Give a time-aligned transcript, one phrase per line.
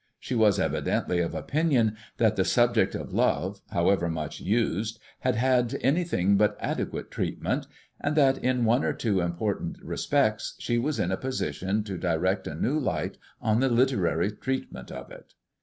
[0.19, 5.77] She was evidently of opinion that the subject of love, however much used, had had
[5.81, 7.67] anything but adequate treatment,
[7.99, 12.47] and that in one or two important respects she was in a position to direct
[12.47, 15.35] a new light on the literary treatment of it.